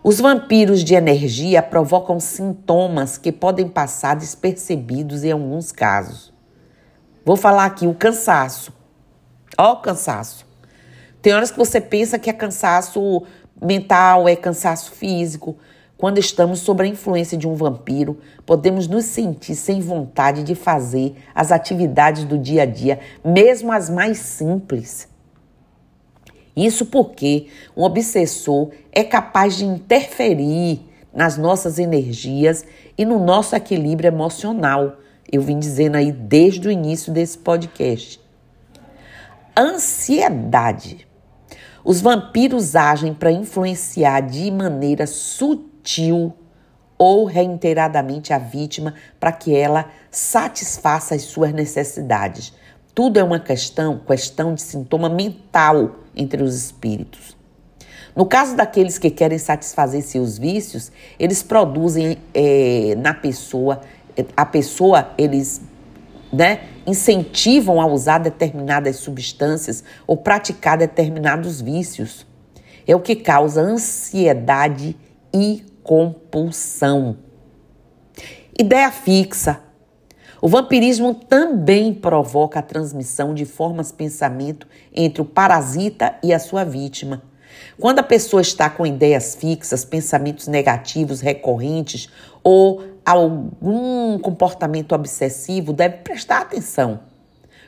Os 0.03 0.19
vampiros 0.19 0.83
de 0.83 0.95
energia 0.95 1.62
provocam 1.62 2.19
sintomas 2.19 3.19
que 3.19 3.31
podem 3.31 3.69
passar 3.69 4.17
despercebidos 4.17 5.23
em 5.23 5.33
alguns 5.33 5.71
casos. 5.71 6.33
Vou 7.25 7.37
falar 7.37 7.67
aqui 7.67 7.87
o 7.87 7.95
cansaço. 7.95 8.73
Ó, 9.57 9.75
o 9.75 9.77
cansaço. 9.77 10.51
Tem 11.23 11.33
horas 11.33 11.52
que 11.52 11.59
você 11.59 11.81
pensa 11.81 12.19
que 12.19 12.29
é 12.29 12.33
cansaço 12.33 13.23
mental, 13.62 14.29
é 14.29 14.35
cansaço 14.35 14.91
físico. 14.91 15.57
Quando 15.97 16.19
estamos 16.19 16.59
sob 16.59 16.83
a 16.83 16.87
influência 16.87 17.38
de 17.38 17.47
um 17.47 17.55
vampiro, 17.55 18.19
podemos 18.45 18.88
nos 18.88 19.05
sentir 19.05 19.55
sem 19.55 19.81
vontade 19.81 20.43
de 20.43 20.57
fazer 20.57 21.14
as 21.33 21.52
atividades 21.52 22.25
do 22.25 22.37
dia 22.37 22.64
a 22.64 22.67
dia, 22.67 22.99
mesmo 23.25 23.71
as 23.71 23.88
mais 23.88 24.19
simples. 24.19 25.09
Isso 26.57 26.87
porque 26.87 27.47
um 27.76 27.85
obsessor 27.85 28.71
é 28.91 29.05
capaz 29.05 29.57
de 29.57 29.64
interferir 29.64 30.81
nas 31.14 31.38
nossas 31.38 31.79
energias 31.79 32.64
e 32.99 33.05
no 33.05 33.25
nosso 33.25 33.55
equilíbrio 33.55 34.09
emocional. 34.09 34.97
Eu 35.31 35.41
vim 35.41 35.61
dizendo 35.61 35.95
aí 35.95 36.11
desde 36.11 36.67
o 36.67 36.71
início 36.71 37.12
desse 37.12 37.38
podcast. 37.38 38.21
Ansiedade 39.57 41.12
os 41.85 42.01
vampiros 42.01 42.77
agem 42.77 43.12
para 43.12 43.33
influenciar 43.33 44.21
de 44.21 44.51
maneira 44.51 45.07
sutil 45.07 46.33
ou 46.97 47.25
reiteradamente 47.25 48.33
a 48.33 48.39
vítima 48.39 48.95
para 49.19 49.33
que 49.33 49.55
ela 49.55 49.91
satisfaça 50.11 51.15
as 51.15 51.23
suas 51.23 51.53
necessidades. 51.53 52.53
Tudo 52.95 53.19
é 53.19 53.25
uma 53.25 53.41
questão, 53.41 53.99
questão 53.99 54.55
de 54.55 54.62
sintoma 54.62 55.09
mental 55.09 55.97
entre 56.15 56.43
os 56.43 56.55
espíritos. 56.55 57.37
No 58.15 58.27
caso 58.27 58.55
daqueles 58.55 58.99
que 58.99 59.11
querem 59.11 59.39
satisfazer 59.39 60.03
seus 60.03 60.37
vícios, 60.37 60.93
eles 61.19 61.43
produzem 61.43 62.19
é, 62.35 62.95
na 62.99 63.15
pessoa, 63.15 63.81
a 64.37 64.45
pessoa, 64.45 65.11
eles 65.17 65.62
né, 66.33 66.61
incentivam 66.87 67.81
a 67.81 67.87
usar 67.87 68.19
determinadas 68.19 68.97
substâncias 68.97 69.85
ou 70.07 70.17
praticar 70.17 70.79
determinados 70.79 71.61
vícios. 71.61 72.27
É 72.87 72.95
o 72.95 73.01
que 73.01 73.17
causa 73.17 73.61
ansiedade 73.61 74.97
e 75.33 75.65
compulsão. 75.83 77.17
Ideia 78.59 78.91
fixa. 78.91 79.61
O 80.41 80.49
vampirismo 80.49 81.15
também 81.15 81.95
provoca 81.95 82.59
a 82.59 82.62
transmissão 82.62 83.33
de 83.33 83.45
formas 83.45 83.89
de 83.89 83.95
pensamento 83.95 84.67
entre 84.93 85.23
o 85.23 85.25
parasita 85.25 86.17
e 86.23 86.33
a 86.33 86.39
sua 86.39 86.65
vítima. 86.65 87.23
Quando 87.79 88.01
a 88.01 88.03
pessoa 88.03 88.43
está 88.43 88.69
com 88.69 88.87
ideias 88.87 89.35
fixas, 89.35 89.85
pensamentos 89.85 90.49
negativos 90.49 91.21
recorrentes 91.21 92.09
ou 92.43 92.83
algum 93.04 94.18
comportamento 94.18 94.92
obsessivo, 94.92 95.73
deve 95.73 95.99
prestar 95.99 96.42
atenção. 96.42 97.00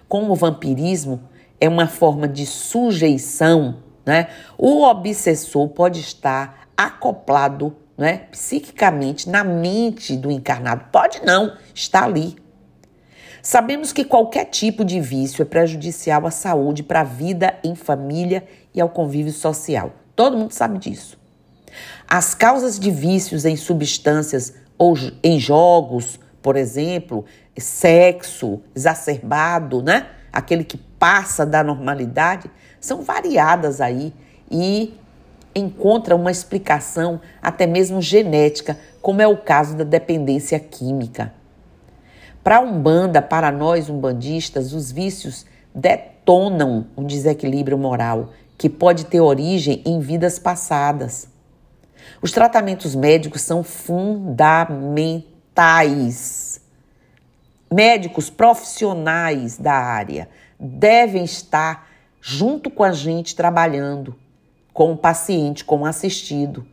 Como 0.09 0.33
o 0.33 0.37
vampirismo 0.37 1.21
é 1.61 1.69
uma 1.69 1.87
forma 1.87 2.29
de 2.29 2.47
sujeição, 2.47 3.79
né? 4.05 4.29
O 4.59 4.83
obsessor 4.83 5.69
pode 5.69 6.01
estar 6.01 6.69
acoplado, 6.77 7.75
né, 7.97 8.27
psiquicamente 8.31 9.29
na 9.31 9.45
mente 9.45 10.17
do 10.17 10.31
encarnado. 10.31 10.87
Pode 10.91 11.25
não, 11.25 11.57
está 11.75 12.05
ali. 12.05 12.37
Sabemos 13.41 13.93
que 13.93 14.05
qualquer 14.05 14.47
tipo 14.47 14.85
de 14.85 15.01
vício 15.01 15.43
é 15.43 15.45
prejudicial 15.45 16.27
à 16.27 16.31
saúde, 16.31 16.83
para 16.83 17.01
a 17.01 17.05
vida 17.05 17.55
em 17.63 17.75
família 17.75 18.45
e 18.75 18.81
ao 18.81 18.89
convívio 18.89 19.33
social. 19.33 19.93
Todo 20.17 20.37
mundo 20.37 20.53
sabe 20.53 20.79
disso. 20.79 21.19
As 22.09 22.35
causas 22.35 22.79
de 22.79 22.91
vícios 22.91 23.45
em 23.45 23.57
substâncias 23.57 24.55
ou 24.79 24.95
em 25.23 25.39
jogos, 25.39 26.19
por 26.43 26.57
exemplo, 26.57 27.25
sexo 27.57 28.61
exacerbado, 28.75 29.83
né? 29.83 30.09
Aquele 30.33 30.65
que 30.65 30.77
passa 30.77 31.47
da 31.47 31.63
normalidade, 31.63 32.51
são 32.81 33.03
variadas 33.03 33.81
aí 33.81 34.13
e 34.51 34.95
encontra 35.55 36.17
uma 36.17 36.31
explicação 36.31 37.21
até 37.41 37.67
mesmo 37.67 38.03
genética, 38.03 38.79
como 39.01 39.23
é 39.23 39.29
o 39.29 39.37
caso 39.37 39.77
da 39.77 39.85
dependência 39.85 40.59
química. 40.59 41.33
Para 42.43 42.57
a 42.57 42.61
Umbanda, 42.61 43.23
para 43.23 43.51
nós 43.51 43.89
umbandistas, 43.89 44.73
os 44.73 44.91
vícios 44.93 45.47
detonam 45.75 46.87
um 46.97 47.05
desequilíbrio 47.05 47.79
moral 47.79 48.31
que 48.59 48.69
pode 48.69 49.07
ter 49.07 49.21
origem 49.21 49.83
em 49.85 50.01
vidas 50.01 50.39
passadas. 50.39 51.29
Os 52.21 52.33
tratamentos 52.33 52.95
médicos 52.95 53.41
são 53.43 53.63
fundamentais. 53.63 56.61
Médicos 57.73 58.29
profissionais 58.31 59.57
da 59.59 59.75
área 59.75 60.29
devem 60.59 61.25
estar 61.25 61.89
junto 62.21 62.71
com 62.71 62.85
a 62.85 62.93
gente 62.93 63.37
trabalhando 63.37 64.17
com 64.73 64.93
o 64.93 64.97
paciente, 64.97 65.65
com 65.65 65.81
o 65.81 65.87
assistido. 65.87 66.67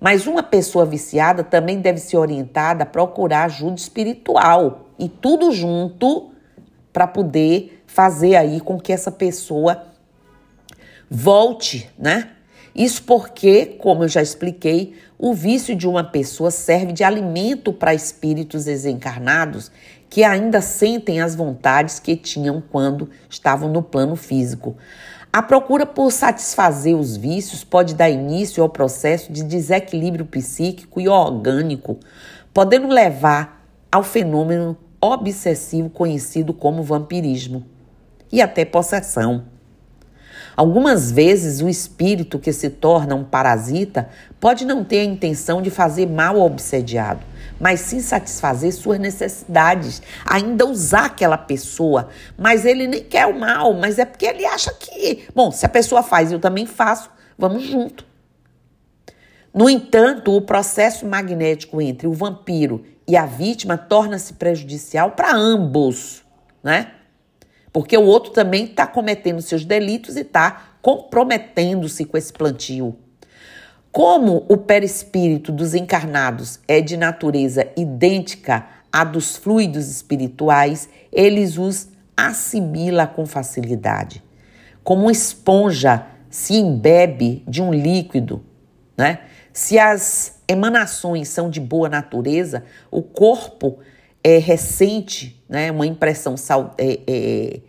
Mas 0.00 0.26
uma 0.26 0.42
pessoa 0.42 0.86
viciada 0.86 1.44
também 1.44 1.80
deve 1.80 1.98
ser 1.98 2.16
orientada 2.16 2.84
a 2.84 2.86
procurar 2.86 3.44
ajuda 3.44 3.74
espiritual 3.74 4.86
e 4.98 5.06
tudo 5.08 5.52
junto 5.52 6.30
para 6.92 7.06
poder 7.06 7.84
fazer 7.86 8.36
aí 8.36 8.60
com 8.60 8.80
que 8.80 8.92
essa 8.92 9.10
pessoa 9.10 9.86
volte, 11.10 11.90
né? 11.98 12.30
Isso 12.74 13.02
porque, 13.02 13.66
como 13.66 14.04
eu 14.04 14.08
já 14.08 14.22
expliquei, 14.22 14.94
o 15.18 15.34
vício 15.34 15.74
de 15.74 15.86
uma 15.86 16.04
pessoa 16.04 16.50
serve 16.50 16.92
de 16.92 17.04
alimento 17.04 17.72
para 17.72 17.94
espíritos 17.94 18.64
desencarnados 18.64 19.70
que 20.08 20.24
ainda 20.24 20.60
sentem 20.60 21.20
as 21.20 21.34
vontades 21.36 22.00
que 22.00 22.16
tinham 22.16 22.60
quando 22.60 23.08
estavam 23.28 23.70
no 23.70 23.82
plano 23.82 24.16
físico. 24.16 24.76
A 25.32 25.40
procura 25.40 25.86
por 25.86 26.10
satisfazer 26.10 26.96
os 26.96 27.16
vícios 27.16 27.62
pode 27.62 27.94
dar 27.94 28.10
início 28.10 28.60
ao 28.62 28.68
processo 28.68 29.32
de 29.32 29.44
desequilíbrio 29.44 30.26
psíquico 30.26 31.00
e 31.00 31.08
orgânico, 31.08 31.98
podendo 32.52 32.88
levar 32.88 33.64
ao 33.92 34.02
fenômeno 34.02 34.76
obsessivo 35.00 35.88
conhecido 35.88 36.52
como 36.52 36.82
vampirismo 36.82 37.64
e 38.32 38.42
até 38.42 38.64
possessão. 38.64 39.44
Algumas 40.56 41.10
vezes, 41.10 41.60
o 41.60 41.68
espírito 41.68 42.38
que 42.38 42.52
se 42.52 42.68
torna 42.68 43.14
um 43.14 43.24
parasita 43.24 44.08
pode 44.38 44.64
não 44.64 44.84
ter 44.84 45.00
a 45.00 45.04
intenção 45.04 45.62
de 45.62 45.70
fazer 45.70 46.06
mal 46.06 46.36
ao 46.36 46.46
obsediado, 46.46 47.20
mas 47.58 47.80
sim 47.80 48.00
satisfazer 48.00 48.72
suas 48.72 48.98
necessidades, 48.98 50.02
ainda 50.24 50.66
usar 50.66 51.06
aquela 51.06 51.38
pessoa. 51.38 52.08
Mas 52.36 52.64
ele 52.64 52.86
nem 52.86 53.02
quer 53.02 53.26
o 53.26 53.38
mal, 53.38 53.74
mas 53.74 53.98
é 53.98 54.04
porque 54.04 54.26
ele 54.26 54.44
acha 54.44 54.72
que, 54.74 55.24
bom, 55.34 55.50
se 55.50 55.64
a 55.64 55.68
pessoa 55.68 56.02
faz, 56.02 56.32
eu 56.32 56.40
também 56.40 56.66
faço, 56.66 57.10
vamos 57.38 57.62
junto. 57.64 58.04
No 59.52 59.68
entanto, 59.68 60.34
o 60.34 60.40
processo 60.40 61.04
magnético 61.06 61.80
entre 61.80 62.06
o 62.06 62.12
vampiro 62.12 62.84
e 63.06 63.16
a 63.16 63.26
vítima 63.26 63.76
torna-se 63.76 64.34
prejudicial 64.34 65.12
para 65.12 65.34
ambos, 65.34 66.22
né? 66.62 66.92
Porque 67.72 67.96
o 67.96 68.04
outro 68.04 68.32
também 68.32 68.64
está 68.64 68.86
cometendo 68.86 69.40
seus 69.40 69.64
delitos 69.64 70.16
e 70.16 70.20
está 70.20 70.74
comprometendo-se 70.82 72.04
com 72.04 72.16
esse 72.16 72.32
plantio. 72.32 72.96
Como 73.92 74.44
o 74.48 74.56
perispírito 74.56 75.50
dos 75.50 75.74
encarnados 75.74 76.60
é 76.66 76.80
de 76.80 76.96
natureza 76.96 77.66
idêntica 77.76 78.66
à 78.92 79.04
dos 79.04 79.36
fluidos 79.36 79.88
espirituais, 79.88 80.88
eles 81.12 81.58
os 81.58 81.88
assimila 82.16 83.06
com 83.06 83.26
facilidade. 83.26 84.22
Como 84.84 85.02
uma 85.02 85.12
esponja 85.12 86.06
se 86.28 86.54
embebe 86.54 87.42
de 87.48 87.60
um 87.60 87.72
líquido, 87.72 88.44
né? 88.96 89.20
Se 89.52 89.78
as 89.78 90.40
emanações 90.46 91.28
são 91.28 91.50
de 91.50 91.60
boa 91.60 91.88
natureza, 91.88 92.64
o 92.90 93.02
corpo 93.02 93.78
é 94.22 94.38
recente, 94.38 95.42
né? 95.48 95.70
Uma 95.70 95.86
impressão, 95.86 96.34
é, 96.78 97.00
é, 97.06 97.60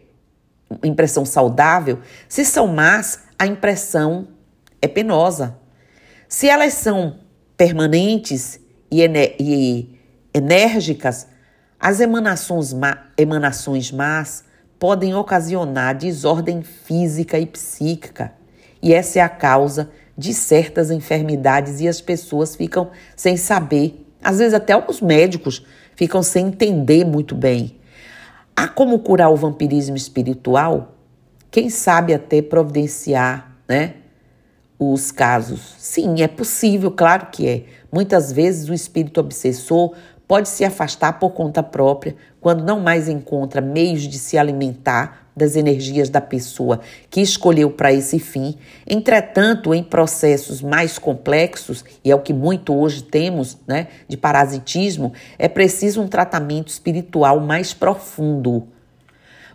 impressão 0.84 1.26
saudável. 1.26 2.00
Se 2.28 2.46
são 2.46 2.68
más, 2.68 3.24
a 3.38 3.46
impressão 3.48 4.28
é 4.82 4.88
penosa. 4.88 5.58
Se 6.28 6.48
elas 6.48 6.74
são 6.74 7.20
permanentes 7.58 8.60
e, 8.90 9.02
e 9.40 10.00
enérgicas, 10.34 11.28
as 11.80 12.00
emanações, 12.00 12.76
emanações 13.18 13.92
más 13.92 14.44
podem 14.78 15.14
ocasionar 15.14 15.96
desordem 15.96 16.64
física 16.64 17.40
e 17.40 17.46
psíquica. 17.46 18.34
E 18.82 18.94
essa 18.94 19.20
é 19.20 19.22
a 19.22 19.30
causa 19.30 19.92
de 20.18 20.34
certas 20.34 20.92
enfermidades 20.92 21.82
e 21.82 21.88
as 21.88 22.02
pessoas 22.02 22.56
ficam 22.56 22.92
sem 23.16 23.38
saber. 23.38 24.08
Às 24.24 24.40
vezes, 24.40 24.54
até 24.54 24.76
os 24.78 25.02
médicos 25.02 25.66
ficam 26.02 26.24
sem 26.24 26.48
entender 26.48 27.06
muito 27.06 27.36
bem. 27.36 27.78
Há 28.56 28.68
como 28.68 28.98
curar 28.98 29.30
o 29.30 29.36
vampirismo 29.36 29.96
espiritual? 29.96 30.96
Quem 31.52 31.70
sabe 31.70 32.12
até 32.12 32.42
providenciar, 32.42 33.56
né? 33.68 33.94
os 34.80 35.12
casos. 35.12 35.76
Sim, 35.78 36.24
é 36.24 36.28
possível, 36.28 36.90
claro 36.90 37.28
que 37.32 37.48
é. 37.48 37.66
Muitas 37.92 38.32
vezes 38.32 38.68
o 38.68 38.74
espírito 38.74 39.20
obsessor 39.20 39.94
pode 40.28 40.50
se 40.50 40.66
afastar 40.66 41.20
por 41.20 41.34
conta 41.34 41.62
própria 41.62 42.16
quando 42.40 42.64
não 42.64 42.80
mais 42.80 43.08
encontra 43.08 43.62
meios 43.62 44.02
de 44.02 44.18
se 44.18 44.40
alimentar 44.40 45.21
das 45.36 45.56
energias 45.56 46.10
da 46.10 46.22
pessoa 46.22 46.82
que 47.10 47.22
escolheu 47.22 47.72
para 47.72 47.94
esse 47.94 48.20
fim. 48.20 48.56
Entretanto, 48.88 49.74
em 49.74 49.84
processos 49.84 50.62
mais 50.62 50.98
complexos, 51.00 51.84
e 52.04 52.12
é 52.12 52.16
o 52.16 52.22
que 52.22 52.34
muito 52.34 52.76
hoje 52.76 53.04
temos, 53.04 53.58
né, 53.68 53.88
de 54.08 54.18
parasitismo, 54.18 55.14
é 55.38 55.48
preciso 55.48 56.02
um 56.02 56.08
tratamento 56.08 56.68
espiritual 56.68 57.40
mais 57.40 57.74
profundo. 57.74 58.68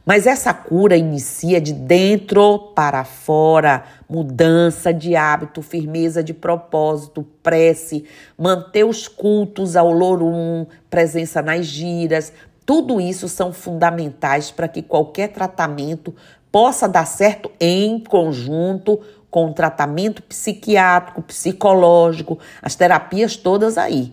Mas 0.07 0.25
essa 0.25 0.55
cura 0.55 0.97
inicia 0.97 1.61
de 1.61 1.73
dentro 1.73 2.71
para 2.77 3.03
fora, 3.03 3.83
mudança 4.09 4.95
de 4.95 5.17
hábito, 5.17 5.61
firmeza 5.63 6.23
de 6.23 6.33
propósito, 6.33 7.27
prece, 7.43 8.05
manter 8.39 8.85
os 8.85 9.09
cultos 9.09 9.75
ao 9.75 9.91
Lorum, 9.91 10.65
presença 10.89 11.43
nas 11.43 11.67
giras. 11.67 12.33
Tudo 12.67 13.01
isso 13.01 13.29
são 13.29 13.53
fundamentais 13.53 14.51
para 14.51 14.69
que 14.69 14.83
qualquer 14.83 15.29
tratamento 15.29 16.15
possa 16.53 16.89
dar 16.89 17.07
certo 17.07 17.51
em 17.59 17.99
conjunto 18.01 19.01
com 19.31 19.51
o 19.51 19.55
tratamento 19.55 20.23
psiquiátrico, 20.23 21.23
psicológico, 21.23 22.39
as 22.61 22.75
terapias 22.75 23.37
todas 23.37 23.79
aí. 23.79 24.13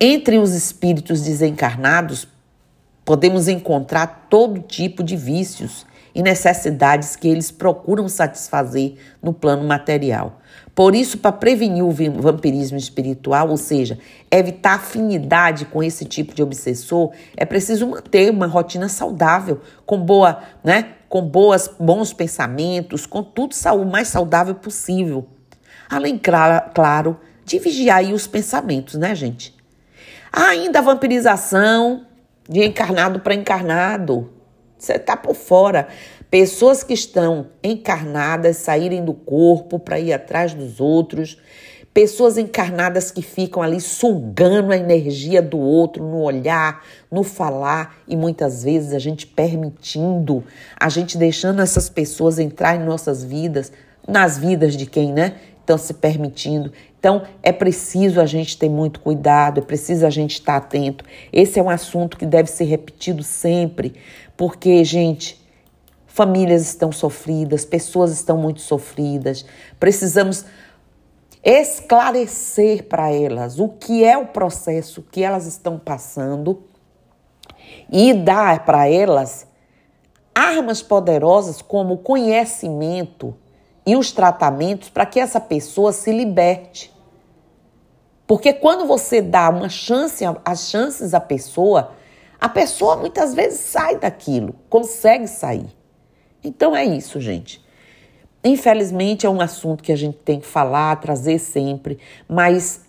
Entre 0.00 0.38
os 0.38 0.54
espíritos 0.54 1.20
desencarnados, 1.20 2.26
Podemos 3.10 3.48
encontrar 3.48 4.28
todo 4.30 4.60
tipo 4.60 5.02
de 5.02 5.16
vícios 5.16 5.84
e 6.14 6.22
necessidades 6.22 7.16
que 7.16 7.26
eles 7.26 7.50
procuram 7.50 8.08
satisfazer 8.08 8.94
no 9.20 9.32
plano 9.32 9.64
material. 9.64 10.40
Por 10.80 10.94
isso, 10.94 11.18
para 11.18 11.30
prevenir 11.30 11.84
o 11.84 11.90
vampirismo 11.90 12.78
espiritual, 12.78 13.50
ou 13.50 13.58
seja, 13.58 13.98
evitar 14.30 14.76
afinidade 14.76 15.66
com 15.66 15.82
esse 15.82 16.06
tipo 16.06 16.34
de 16.34 16.42
obsessor, 16.42 17.12
é 17.36 17.44
preciso 17.44 17.86
manter 17.86 18.30
uma 18.30 18.46
rotina 18.46 18.88
saudável, 18.88 19.60
com 19.84 19.98
boa, 20.00 20.40
né, 20.64 20.94
com 21.06 21.20
boas, 21.20 21.70
bons 21.78 22.14
pensamentos, 22.14 23.04
com 23.04 23.22
tudo 23.22 23.54
o 23.74 23.84
mais 23.84 24.08
saudável 24.08 24.54
possível. 24.54 25.28
Além, 25.86 26.18
claro, 26.18 27.20
de 27.44 27.58
vigiar 27.58 28.02
os 28.04 28.26
pensamentos, 28.26 28.94
né, 28.94 29.14
gente? 29.14 29.54
Há 30.32 30.44
ainda 30.44 30.78
a 30.78 30.82
vampirização 30.82 32.06
de 32.48 32.64
encarnado 32.64 33.20
para 33.20 33.34
encarnado. 33.34 34.32
Você 34.78 34.94
está 34.94 35.14
por 35.14 35.34
fora. 35.34 35.88
Pessoas 36.30 36.84
que 36.84 36.94
estão 36.94 37.48
encarnadas 37.60 38.58
saírem 38.58 39.04
do 39.04 39.12
corpo 39.12 39.80
para 39.80 39.98
ir 39.98 40.12
atrás 40.12 40.54
dos 40.54 40.80
outros. 40.80 41.36
Pessoas 41.92 42.38
encarnadas 42.38 43.10
que 43.10 43.20
ficam 43.20 43.60
ali 43.60 43.80
sugando 43.80 44.70
a 44.70 44.76
energia 44.76 45.42
do 45.42 45.58
outro 45.58 46.04
no 46.04 46.22
olhar, 46.22 46.84
no 47.10 47.24
falar 47.24 47.96
e 48.06 48.14
muitas 48.14 48.62
vezes 48.62 48.92
a 48.92 49.00
gente 49.00 49.26
permitindo, 49.26 50.44
a 50.78 50.88
gente 50.88 51.18
deixando 51.18 51.60
essas 51.60 51.88
pessoas 51.88 52.38
entrar 52.38 52.76
em 52.76 52.84
nossas 52.84 53.24
vidas, 53.24 53.72
nas 54.06 54.38
vidas 54.38 54.76
de 54.76 54.86
quem, 54.86 55.12
né? 55.12 55.34
Estão 55.58 55.76
se 55.76 55.94
permitindo. 55.94 56.72
Então, 56.96 57.22
é 57.42 57.50
preciso 57.50 58.20
a 58.20 58.26
gente 58.26 58.56
ter 58.56 58.68
muito 58.68 59.00
cuidado, 59.00 59.58
é 59.58 59.62
preciso 59.62 60.06
a 60.06 60.10
gente 60.10 60.34
estar 60.34 60.56
atento. 60.56 61.04
Esse 61.32 61.58
é 61.58 61.62
um 61.62 61.70
assunto 61.70 62.16
que 62.16 62.26
deve 62.26 62.48
ser 62.48 62.64
repetido 62.64 63.24
sempre, 63.24 63.94
porque, 64.36 64.84
gente, 64.84 65.39
famílias 66.20 66.60
estão 66.60 66.92
sofridas, 66.92 67.64
pessoas 67.64 68.12
estão 68.12 68.36
muito 68.36 68.60
sofridas. 68.60 69.42
Precisamos 69.78 70.44
esclarecer 71.42 72.84
para 72.88 73.10
elas 73.10 73.58
o 73.58 73.70
que 73.70 74.04
é 74.04 74.18
o 74.18 74.26
processo 74.26 75.00
que 75.00 75.22
elas 75.22 75.46
estão 75.46 75.78
passando 75.78 76.62
e 77.90 78.12
dar 78.12 78.66
para 78.66 78.86
elas 78.86 79.46
armas 80.34 80.82
poderosas 80.82 81.62
como 81.62 81.94
o 81.94 81.98
conhecimento 81.98 83.34
e 83.86 83.96
os 83.96 84.12
tratamentos 84.12 84.90
para 84.90 85.06
que 85.06 85.18
essa 85.18 85.40
pessoa 85.40 85.90
se 85.90 86.12
liberte. 86.12 86.94
Porque 88.26 88.52
quando 88.52 88.84
você 88.84 89.22
dá 89.22 89.48
uma 89.48 89.70
chance, 89.70 90.22
as 90.44 90.68
chances 90.68 91.14
à 91.14 91.20
pessoa, 91.20 91.92
a 92.38 92.50
pessoa 92.50 92.98
muitas 92.98 93.32
vezes 93.32 93.60
sai 93.60 93.96
daquilo, 93.96 94.54
consegue 94.68 95.26
sair. 95.26 95.79
Então 96.42 96.74
é 96.74 96.84
isso, 96.84 97.20
gente. 97.20 97.62
Infelizmente 98.42 99.26
é 99.26 99.30
um 99.30 99.40
assunto 99.40 99.82
que 99.82 99.92
a 99.92 99.96
gente 99.96 100.16
tem 100.18 100.40
que 100.40 100.46
falar, 100.46 100.96
trazer 100.96 101.38
sempre, 101.38 101.98
mas 102.26 102.80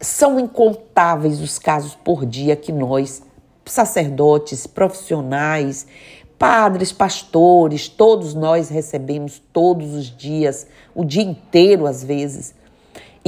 são 0.00 0.40
incontáveis 0.40 1.40
os 1.40 1.58
casos 1.58 1.94
por 1.94 2.24
dia 2.24 2.56
que 2.56 2.72
nós, 2.72 3.22
sacerdotes, 3.64 4.66
profissionais, 4.66 5.86
padres, 6.38 6.92
pastores, 6.92 7.88
todos 7.88 8.34
nós 8.34 8.68
recebemos 8.68 9.42
todos 9.52 9.94
os 9.94 10.14
dias, 10.14 10.66
o 10.94 11.04
dia 11.04 11.22
inteiro 11.22 11.86
às 11.86 12.02
vezes. 12.02 12.54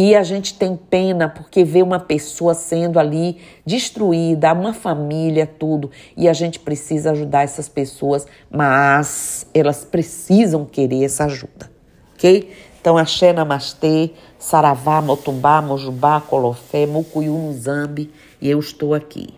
E 0.00 0.14
a 0.14 0.22
gente 0.22 0.54
tem 0.54 0.76
pena 0.76 1.28
porque 1.28 1.64
vê 1.64 1.82
uma 1.82 1.98
pessoa 1.98 2.54
sendo 2.54 3.00
ali 3.00 3.36
destruída, 3.66 4.52
uma 4.52 4.72
família, 4.72 5.44
tudo. 5.44 5.90
E 6.16 6.28
a 6.28 6.32
gente 6.32 6.60
precisa 6.60 7.10
ajudar 7.10 7.42
essas 7.42 7.68
pessoas, 7.68 8.24
mas 8.48 9.44
elas 9.52 9.84
precisam 9.84 10.64
querer 10.64 11.02
essa 11.02 11.24
ajuda, 11.24 11.68
ok? 12.14 12.48
Então, 12.80 12.96
axé, 12.96 13.32
namastê, 13.32 14.12
saravá, 14.38 15.02
motumbá, 15.02 15.60
mojubá, 15.60 16.20
colofé, 16.20 16.86
mucuyu, 16.86 17.52
zambi, 17.54 18.08
e 18.40 18.48
eu 18.48 18.60
estou 18.60 18.94
aqui. 18.94 19.34